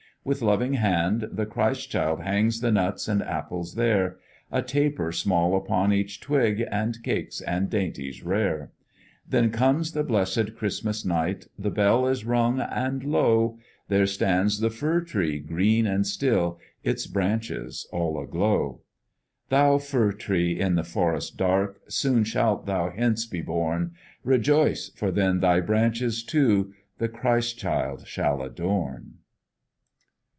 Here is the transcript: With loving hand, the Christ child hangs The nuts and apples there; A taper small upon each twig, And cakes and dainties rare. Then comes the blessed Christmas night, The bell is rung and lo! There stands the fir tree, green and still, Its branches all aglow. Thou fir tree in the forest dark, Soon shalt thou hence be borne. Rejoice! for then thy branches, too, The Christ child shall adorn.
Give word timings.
With 0.23 0.43
loving 0.43 0.73
hand, 0.73 1.29
the 1.31 1.47
Christ 1.47 1.89
child 1.89 2.21
hangs 2.21 2.61
The 2.61 2.71
nuts 2.71 3.07
and 3.07 3.23
apples 3.23 3.73
there; 3.73 4.17
A 4.51 4.61
taper 4.61 5.11
small 5.11 5.57
upon 5.57 5.91
each 5.91 6.21
twig, 6.21 6.63
And 6.69 7.01
cakes 7.01 7.41
and 7.41 7.71
dainties 7.71 8.21
rare. 8.21 8.71
Then 9.27 9.49
comes 9.49 9.93
the 9.93 10.03
blessed 10.03 10.53
Christmas 10.55 11.03
night, 11.03 11.47
The 11.57 11.71
bell 11.71 12.07
is 12.07 12.23
rung 12.23 12.59
and 12.59 13.03
lo! 13.03 13.57
There 13.87 14.05
stands 14.05 14.59
the 14.59 14.69
fir 14.69 15.01
tree, 15.01 15.39
green 15.39 15.87
and 15.87 16.05
still, 16.05 16.59
Its 16.83 17.07
branches 17.07 17.87
all 17.91 18.21
aglow. 18.23 18.81
Thou 19.49 19.79
fir 19.79 20.11
tree 20.11 20.59
in 20.59 20.75
the 20.75 20.83
forest 20.83 21.35
dark, 21.35 21.81
Soon 21.87 22.23
shalt 22.25 22.67
thou 22.67 22.91
hence 22.91 23.25
be 23.25 23.41
borne. 23.41 23.93
Rejoice! 24.23 24.89
for 24.89 25.09
then 25.09 25.39
thy 25.39 25.61
branches, 25.61 26.23
too, 26.23 26.75
The 26.99 27.09
Christ 27.09 27.57
child 27.57 28.05
shall 28.05 28.43
adorn. 28.43 29.13